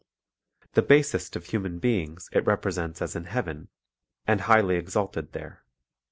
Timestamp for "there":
5.33-5.63